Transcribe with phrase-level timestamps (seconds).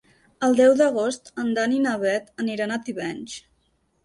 [0.45, 3.39] El deu d'agost en Dan i na Bet aniran a Tivenys.